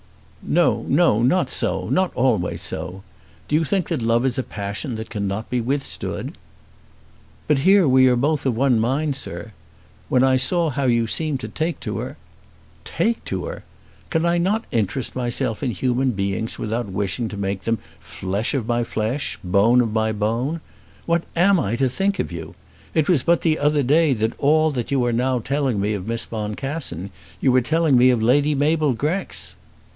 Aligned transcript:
"No; 0.41 0.83
no; 0.89 1.21
not 1.21 1.51
so; 1.51 1.87
not 1.89 2.11
always 2.15 2.63
so. 2.63 3.03
Do 3.47 3.53
you 3.53 3.63
think 3.63 3.89
that 3.89 4.01
love 4.01 4.25
is 4.25 4.39
a 4.39 4.43
passion 4.43 4.95
that 4.95 5.11
cannot 5.11 5.51
be 5.51 5.61
withstood?" 5.61 6.33
"But 7.47 7.59
here 7.59 7.87
we 7.87 8.07
are 8.07 8.15
both 8.15 8.47
of 8.47 8.57
one 8.57 8.79
mind, 8.79 9.15
sir. 9.15 9.51
When 10.09 10.23
I 10.23 10.37
saw 10.37 10.71
how 10.71 10.85
you 10.85 11.05
seemed 11.05 11.39
to 11.41 11.47
take 11.47 11.79
to 11.81 11.99
her" 11.99 12.17
"Take 12.97 13.23
to 13.25 13.45
her! 13.45 13.63
Can 14.09 14.25
I 14.25 14.39
not 14.39 14.65
interest 14.71 15.15
myself 15.15 15.61
in 15.61 15.69
human 15.69 16.09
beings 16.13 16.57
without 16.57 16.87
wishing 16.87 17.27
to 17.29 17.37
make 17.37 17.61
them 17.65 17.77
flesh 17.99 18.55
of 18.55 18.67
my 18.67 18.83
flesh, 18.83 19.37
bone 19.43 19.79
of 19.79 19.93
my 19.93 20.11
bone? 20.11 20.59
What 21.05 21.23
am 21.35 21.59
I 21.59 21.75
to 21.75 21.87
think 21.87 22.17
of 22.17 22.31
you? 22.31 22.55
It 22.95 23.07
was 23.07 23.21
but 23.21 23.41
the 23.41 23.59
other 23.59 23.83
day 23.83 24.13
that 24.13 24.33
all 24.39 24.71
that 24.71 24.89
you 24.89 25.05
are 25.05 25.13
now 25.13 25.37
telling 25.37 25.79
me 25.79 25.93
of 25.93 26.07
Miss 26.07 26.25
Boncassen, 26.25 27.11
you 27.39 27.51
were 27.51 27.61
telling 27.61 27.95
me 27.95 28.09
of 28.09 28.23
Lady 28.23 28.55
Mabel 28.55 28.93
Grex." 28.93 29.55